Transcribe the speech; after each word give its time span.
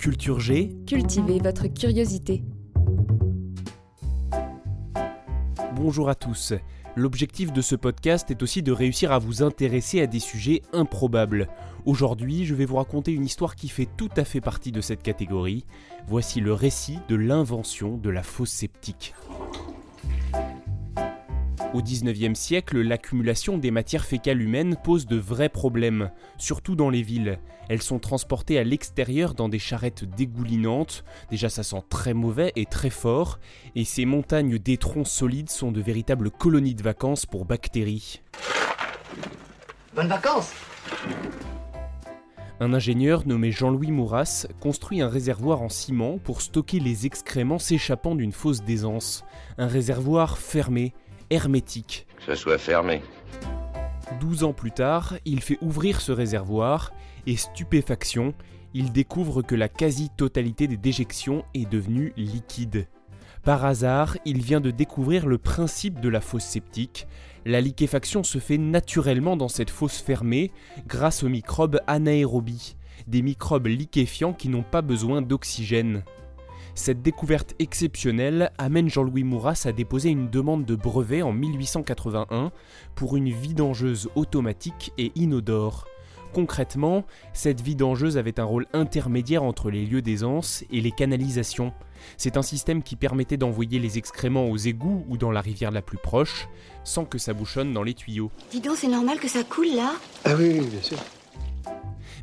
Culture 0.00 0.40
G, 0.40 0.74
Cultivez 0.86 1.40
votre 1.40 1.66
curiosité. 1.66 2.42
bonjour 5.76 6.08
à 6.08 6.14
tous. 6.14 6.54
L'objectif 6.96 7.52
de 7.52 7.60
ce 7.60 7.74
podcast 7.76 8.30
est 8.30 8.42
aussi 8.42 8.62
de 8.62 8.72
réussir 8.72 9.12
à 9.12 9.18
vous 9.18 9.42
intéresser 9.42 10.00
à 10.00 10.06
des 10.06 10.18
sujets 10.18 10.62
improbables. 10.72 11.48
Aujourd'hui, 11.84 12.46
je 12.46 12.54
vais 12.54 12.64
vous 12.64 12.76
raconter 12.76 13.12
une 13.12 13.26
histoire 13.26 13.54
qui 13.54 13.68
fait 13.68 13.88
tout 13.98 14.08
à 14.16 14.24
fait 14.24 14.40
partie 14.40 14.72
de 14.72 14.80
cette 14.80 15.02
catégorie. 15.02 15.66
Voici 16.08 16.40
le 16.40 16.54
récit 16.54 16.98
de 17.10 17.16
l'invention 17.16 17.98
de 17.98 18.08
la 18.08 18.22
fosse 18.22 18.52
sceptique. 18.52 19.14
Au 21.72 21.82
XIXe 21.82 22.36
siècle, 22.36 22.80
l'accumulation 22.80 23.56
des 23.56 23.70
matières 23.70 24.04
fécales 24.04 24.42
humaines 24.42 24.76
pose 24.82 25.06
de 25.06 25.16
vrais 25.16 25.48
problèmes, 25.48 26.10
surtout 26.36 26.74
dans 26.74 26.90
les 26.90 27.02
villes. 27.02 27.38
Elles 27.68 27.80
sont 27.80 28.00
transportées 28.00 28.58
à 28.58 28.64
l'extérieur 28.64 29.34
dans 29.34 29.48
des 29.48 29.60
charrettes 29.60 30.04
dégoulinantes, 30.04 31.04
déjà 31.30 31.48
ça 31.48 31.62
sent 31.62 31.84
très 31.88 32.12
mauvais 32.12 32.50
et 32.56 32.66
très 32.66 32.90
fort, 32.90 33.38
et 33.76 33.84
ces 33.84 34.04
montagnes 34.04 34.58
d'étrons 34.58 35.04
solides 35.04 35.48
sont 35.48 35.70
de 35.70 35.80
véritables 35.80 36.32
colonies 36.32 36.74
de 36.74 36.82
vacances 36.82 37.24
pour 37.24 37.44
bactéries. 37.44 38.20
Bonnes 39.94 40.08
vacances 40.08 40.52
Un 42.58 42.74
ingénieur 42.74 43.28
nommé 43.28 43.52
Jean-Louis 43.52 43.92
Mouras 43.92 44.48
construit 44.58 45.02
un 45.02 45.08
réservoir 45.08 45.62
en 45.62 45.68
ciment 45.68 46.18
pour 46.18 46.42
stocker 46.42 46.80
les 46.80 47.06
excréments 47.06 47.60
s'échappant 47.60 48.16
d'une 48.16 48.32
fosse 48.32 48.64
d'aisance. 48.64 49.24
Un 49.56 49.68
réservoir 49.68 50.36
fermé, 50.36 50.94
hermétique. 51.30 52.06
Que 52.16 52.24
ce 52.24 52.34
soit 52.34 52.58
fermé. 52.58 53.02
12 54.20 54.44
ans 54.44 54.52
plus 54.52 54.72
tard, 54.72 55.14
il 55.24 55.40
fait 55.40 55.58
ouvrir 55.62 56.00
ce 56.00 56.12
réservoir 56.12 56.92
et 57.26 57.36
stupéfaction, 57.36 58.34
il 58.74 58.92
découvre 58.92 59.42
que 59.42 59.54
la 59.54 59.68
quasi-totalité 59.68 60.66
des 60.66 60.76
déjections 60.76 61.44
est 61.54 61.70
devenue 61.70 62.12
liquide. 62.16 62.86
Par 63.42 63.64
hasard, 63.64 64.16
il 64.26 64.42
vient 64.42 64.60
de 64.60 64.70
découvrir 64.70 65.26
le 65.26 65.38
principe 65.38 66.00
de 66.00 66.08
la 66.08 66.20
fosse 66.20 66.44
septique. 66.44 67.06
La 67.46 67.60
liquéfaction 67.60 68.22
se 68.22 68.38
fait 68.38 68.58
naturellement 68.58 69.36
dans 69.36 69.48
cette 69.48 69.70
fosse 69.70 69.98
fermée 69.98 70.52
grâce 70.86 71.22
aux 71.22 71.28
microbes 71.28 71.80
anaérobies, 71.86 72.76
des 73.06 73.22
microbes 73.22 73.68
liquéfiants 73.68 74.34
qui 74.34 74.50
n'ont 74.50 74.62
pas 74.62 74.82
besoin 74.82 75.22
d'oxygène. 75.22 76.02
Cette 76.74 77.02
découverte 77.02 77.54
exceptionnelle 77.58 78.52
amène 78.58 78.88
Jean-Louis 78.88 79.24
Mouras 79.24 79.64
à 79.66 79.72
déposer 79.72 80.10
une 80.10 80.30
demande 80.30 80.64
de 80.64 80.74
brevet 80.74 81.22
en 81.22 81.32
1881 81.32 82.52
pour 82.94 83.16
une 83.16 83.30
vidangeuse 83.30 84.08
automatique 84.14 84.92
et 84.96 85.12
inodore. 85.14 85.86
Concrètement, 86.32 87.04
cette 87.32 87.60
vidangeuse 87.60 88.16
avait 88.16 88.38
un 88.38 88.44
rôle 88.44 88.66
intermédiaire 88.72 89.42
entre 89.42 89.68
les 89.68 89.84
lieux 89.84 90.00
d'aisance 90.00 90.64
et 90.70 90.80
les 90.80 90.92
canalisations. 90.92 91.72
C'est 92.16 92.36
un 92.36 92.42
système 92.42 92.84
qui 92.84 92.94
permettait 92.94 93.36
d'envoyer 93.36 93.80
les 93.80 93.98
excréments 93.98 94.48
aux 94.48 94.56
égouts 94.56 95.04
ou 95.08 95.16
dans 95.16 95.32
la 95.32 95.40
rivière 95.40 95.72
la 95.72 95.82
plus 95.82 95.98
proche, 95.98 96.48
sans 96.84 97.04
que 97.04 97.18
ça 97.18 97.34
bouchonne 97.34 97.72
dans 97.72 97.82
les 97.82 97.94
tuyaux. 97.94 98.30
Dis 98.52 98.60
donc, 98.60 98.76
c'est 98.76 98.88
normal 98.88 99.18
que 99.18 99.28
ça 99.28 99.42
coule 99.42 99.74
là? 99.74 99.92
Ah 100.24 100.34
oui, 100.38 100.56
oui, 100.60 100.66
bien 100.66 100.82
sûr. 100.82 100.98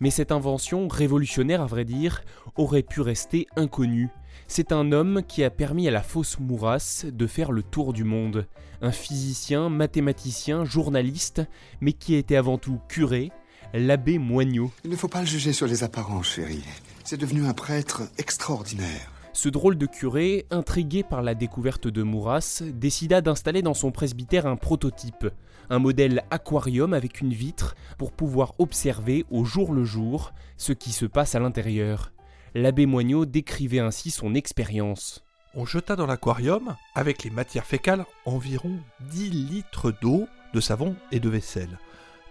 Mais 0.00 0.10
cette 0.10 0.32
invention, 0.32 0.86
révolutionnaire 0.86 1.62
à 1.62 1.66
vrai 1.66 1.86
dire, 1.86 2.24
aurait 2.56 2.82
pu 2.82 3.00
rester 3.00 3.46
inconnue. 3.56 4.10
C'est 4.46 4.72
un 4.72 4.92
homme 4.92 5.22
qui 5.26 5.42
a 5.42 5.50
permis 5.50 5.88
à 5.88 5.90
la 5.90 6.02
fausse 6.02 6.38
Mouras 6.38 7.04
de 7.10 7.26
faire 7.26 7.50
le 7.50 7.62
tour 7.62 7.92
du 7.92 8.04
monde. 8.04 8.46
Un 8.82 8.92
physicien, 8.92 9.68
mathématicien, 9.68 10.64
journaliste, 10.64 11.42
mais 11.80 11.92
qui 11.92 12.14
était 12.14 12.36
avant 12.36 12.58
tout 12.58 12.78
curé, 12.88 13.32
l'abbé 13.72 14.18
Moignot. 14.18 14.70
Il 14.84 14.90
ne 14.90 14.96
faut 14.96 15.08
pas 15.08 15.20
le 15.20 15.26
juger 15.26 15.52
sur 15.52 15.66
les 15.66 15.82
apparences, 15.82 16.28
chérie. 16.28 16.64
C'est 17.04 17.20
devenu 17.20 17.46
un 17.46 17.54
prêtre 17.54 18.02
extraordinaire. 18.18 19.10
Ce 19.32 19.48
drôle 19.48 19.76
de 19.76 19.86
curé, 19.86 20.46
intrigué 20.50 21.02
par 21.02 21.20
la 21.20 21.34
découverte 21.34 21.88
de 21.88 22.02
Mouras, 22.04 22.62
décida 22.72 23.20
d'installer 23.20 23.62
dans 23.62 23.74
son 23.74 23.90
presbytère 23.90 24.46
un 24.46 24.54
prototype, 24.54 25.26
un 25.70 25.80
modèle 25.80 26.22
aquarium 26.30 26.94
avec 26.94 27.20
une 27.20 27.32
vitre 27.32 27.74
pour 27.98 28.12
pouvoir 28.12 28.54
observer 28.58 29.24
au 29.30 29.44
jour 29.44 29.72
le 29.72 29.84
jour 29.84 30.32
ce 30.56 30.72
qui 30.72 30.92
se 30.92 31.04
passe 31.04 31.34
à 31.34 31.40
l'intérieur. 31.40 32.13
L'abbé 32.56 32.86
Moignot 32.86 33.26
décrivait 33.26 33.80
ainsi 33.80 34.12
son 34.12 34.36
expérience. 34.36 35.24
On 35.54 35.66
jeta 35.66 35.96
dans 35.96 36.06
l'aquarium, 36.06 36.76
avec 36.94 37.24
les 37.24 37.30
matières 37.30 37.66
fécales, 37.66 38.06
environ 38.26 38.78
10 39.10 39.30
litres 39.30 39.92
d'eau, 40.00 40.28
de 40.52 40.60
savon 40.60 40.94
et 41.10 41.18
de 41.18 41.28
vaisselle. 41.28 41.78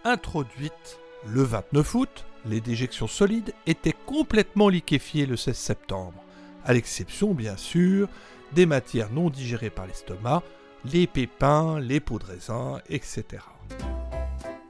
Introduite 0.06 1.00
le 1.28 1.44
29 1.44 1.96
août, 1.96 2.26
les 2.46 2.62
déjections 2.62 3.08
solides 3.08 3.54
étaient 3.68 3.96
complètement 4.06 4.70
liquéfiées 4.70 5.26
le 5.26 5.36
16 5.36 5.58
septembre, 5.58 6.24
à 6.64 6.72
l'exception 6.72 7.34
bien 7.34 7.58
sûr 7.58 8.08
des 8.54 8.66
matières 8.66 9.12
non 9.12 9.30
digérées 9.30 9.70
par 9.70 9.88
l'estomac, 9.88 10.42
les 10.86 11.06
pépins, 11.06 11.82
les 11.82 12.00
pots 12.00 12.20
de 12.20 12.26
raisin, 12.26 12.80
etc. 12.90 13.44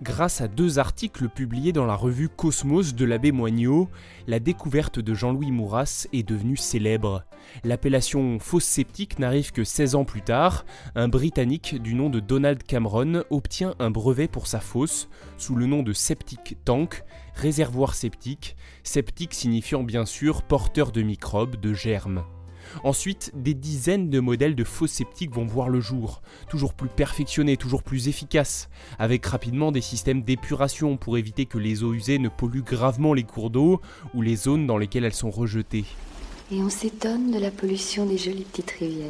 Grâce 0.04 0.42
à 0.42 0.50
deux 0.50 0.80
articles 0.80 1.30
publiés 1.30 1.72
dans 1.72 1.86
la 1.86 1.96
revue 1.96 2.28
Cosmos 2.28 2.94
de 2.94 3.06
l'abbé 3.06 3.32
Moignot, 3.32 3.88
la 4.28 4.42
découverte 4.42 5.00
de 5.00 5.14
Jean-Louis 5.14 5.50
Mouras 5.50 6.08
est 6.12 6.28
devenue 6.28 6.58
célèbre. 6.58 7.24
L'appellation 7.64 8.38
fosse 8.38 8.66
sceptique 8.66 9.18
n'arrive 9.18 9.54
que 9.54 9.64
16 9.64 9.96
ans 9.96 10.04
plus 10.04 10.22
tard. 10.22 10.66
Un 10.96 11.08
Britannique 11.08 11.82
du 11.82 11.96
nom 11.96 12.10
de 12.10 12.20
Donald 12.20 12.64
Cameron 12.64 13.24
obtient 13.30 13.76
un 13.80 13.92
brevet 13.92 14.28
pour 14.28 14.48
sa 14.48 14.60
fosse 14.60 15.08
sous 15.38 15.56
le 15.56 15.68
nom 15.68 15.84
de 15.84 15.94
Septic 15.94 16.58
Tank, 16.66 17.06
réservoir 17.34 17.96
septique, 17.96 18.58
septique 18.84 19.34
signifiant 19.34 19.84
bien 19.84 20.06
sûr 20.06 20.44
porteur 20.44 20.92
de 20.92 21.02
microbes, 21.02 21.56
de 21.56 21.74
germes. 21.74 22.26
Ensuite, 22.84 23.32
des 23.36 23.54
dizaines 23.54 24.10
de 24.10 24.20
modèles 24.20 24.56
de 24.56 24.64
faux 24.64 24.88
sceptiques 24.88 25.34
vont 25.34 25.46
voir 25.46 25.70
le 25.70 25.80
jour, 25.80 26.22
toujours 26.50 26.74
plus 26.74 26.90
perfectionnés, 26.90 27.58
toujours 27.58 27.84
plus 27.84 28.08
efficaces, 28.08 28.70
avec 29.00 29.26
rapidement 29.26 29.72
des 29.72 29.82
systèmes 29.82 30.24
d'épuration 30.24 30.98
pour 30.98 31.18
éviter 31.18 31.46
que 31.46 31.58
les 31.58 31.84
eaux 31.84 31.94
usées 31.94 32.20
ne 32.20 32.30
polluent 32.30 32.64
gravement 32.64 33.14
les 33.14 33.24
cours 33.24 33.50
d'eau 33.50 33.82
ou 34.14 34.22
les 34.22 34.36
zones 34.36 34.68
dans 34.68 34.78
lesquelles 34.78 35.06
elles 35.06 35.14
sont 35.14 35.32
rejetées. 35.32 35.86
Et 36.52 36.62
on 36.62 36.70
s'étonne 36.70 37.32
de 37.32 37.40
la 37.40 37.52
pollution 37.52 38.06
des 38.06 38.18
jolies 38.18 38.44
petites 38.44 38.72
rivières. 38.72 39.10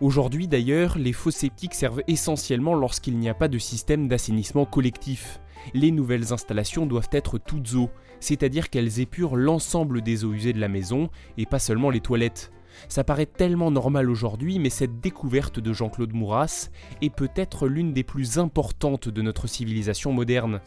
Aujourd'hui 0.00 0.46
d'ailleurs, 0.46 0.96
les 0.96 1.12
faux 1.12 1.32
sceptiques 1.32 1.74
servent 1.74 2.02
essentiellement 2.06 2.74
lorsqu'il 2.74 3.18
n'y 3.18 3.28
a 3.28 3.34
pas 3.34 3.48
de 3.48 3.58
système 3.58 4.06
d'assainissement 4.06 4.64
collectif. 4.64 5.40
Les 5.74 5.90
nouvelles 5.90 6.32
installations 6.32 6.86
doivent 6.86 7.08
être 7.12 7.38
toutes 7.38 7.74
eaux, 7.74 7.90
c'est-à-dire 8.20 8.70
qu'elles 8.70 9.00
épurent 9.00 9.36
l'ensemble 9.36 10.02
des 10.02 10.24
eaux 10.24 10.32
usées 10.32 10.52
de 10.52 10.60
la 10.60 10.68
maison 10.68 11.10
et 11.36 11.46
pas 11.46 11.58
seulement 11.58 11.90
les 11.90 12.00
toilettes. 12.00 12.52
Ça 12.88 13.04
paraît 13.04 13.26
tellement 13.26 13.70
normal 13.70 14.08
aujourd'hui, 14.10 14.58
mais 14.58 14.70
cette 14.70 15.00
découverte 15.00 15.58
de 15.58 15.72
Jean-Claude 15.72 16.12
Mouras 16.12 16.70
est 17.02 17.14
peut-être 17.14 17.66
l'une 17.66 17.92
des 17.92 18.04
plus 18.04 18.38
importantes 18.38 19.08
de 19.08 19.22
notre 19.22 19.46
civilisation 19.46 20.12
moderne. 20.12 20.60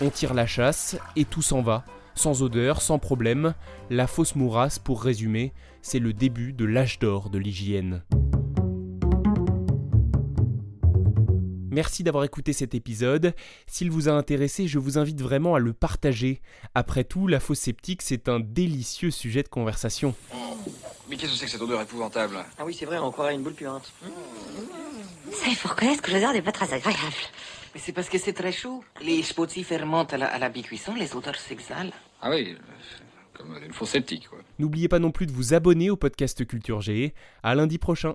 On 0.00 0.10
tire 0.10 0.34
la 0.34 0.46
chasse 0.46 0.96
et 1.16 1.24
tout 1.24 1.42
s'en 1.42 1.62
va, 1.62 1.84
sans 2.14 2.42
odeur, 2.42 2.80
sans 2.80 2.98
problème. 2.98 3.54
La 3.90 4.06
fausse 4.06 4.34
Mouras, 4.34 4.78
pour 4.82 5.02
résumer, 5.02 5.52
c'est 5.80 6.00
le 6.00 6.12
début 6.12 6.52
de 6.52 6.64
l'âge 6.64 6.98
d'or 6.98 7.30
de 7.30 7.38
l'hygiène. 7.38 8.02
Merci 11.72 12.02
d'avoir 12.02 12.24
écouté 12.24 12.52
cet 12.52 12.74
épisode. 12.74 13.34
S'il 13.66 13.90
vous 13.90 14.10
a 14.10 14.12
intéressé, 14.12 14.68
je 14.68 14.78
vous 14.78 14.98
invite 14.98 15.22
vraiment 15.22 15.54
à 15.54 15.58
le 15.58 15.72
partager. 15.72 16.42
Après 16.74 17.02
tout, 17.02 17.26
la 17.26 17.40
fausse 17.40 17.60
sceptique, 17.60 18.02
c'est 18.02 18.28
un 18.28 18.40
délicieux 18.40 19.10
sujet 19.10 19.42
de 19.42 19.48
conversation. 19.48 20.14
Mais 21.08 21.16
qu'est-ce 21.16 21.32
que 21.32 21.38
c'est 21.38 21.46
que 21.46 21.50
cette 21.50 21.62
odeur 21.62 21.80
épouvantable? 21.80 22.36
Ah 22.58 22.66
oui, 22.66 22.76
c'est 22.78 22.84
vrai, 22.84 22.98
on 22.98 23.10
croirait 23.10 23.34
une 23.34 23.42
boule 23.42 23.54
puante. 23.54 23.90
Ça, 25.32 25.46
il 25.48 25.56
faut 25.56 25.68
reconnaître 25.68 26.02
que 26.02 26.10
l'odeur 26.10 26.34
n'est 26.34 26.42
pas 26.42 26.52
très 26.52 26.74
agréable. 26.74 26.98
Mais 27.74 27.80
c'est 27.82 27.92
parce 27.92 28.10
que 28.10 28.18
c'est 28.18 28.34
très 28.34 28.52
chaud. 28.52 28.84
Les 29.02 29.22
spotis 29.22 29.64
fermentent 29.64 30.12
à 30.12 30.18
la, 30.18 30.26
à 30.26 30.38
la 30.38 30.50
bicuisson, 30.50 30.94
les 30.94 31.16
odeurs 31.16 31.36
s'exhalent. 31.36 31.94
Ah 32.20 32.28
oui, 32.28 32.54
comme 33.32 33.56
une 33.64 33.72
fausse 33.72 33.92
sceptique, 33.92 34.28
quoi. 34.28 34.40
N'oubliez 34.58 34.88
pas 34.88 34.98
non 34.98 35.10
plus 35.10 35.24
de 35.24 35.32
vous 35.32 35.54
abonner 35.54 35.88
au 35.88 35.96
podcast 35.96 36.46
Culture 36.46 36.82
G. 36.82 37.14
À 37.42 37.54
lundi 37.54 37.78
prochain. 37.78 38.14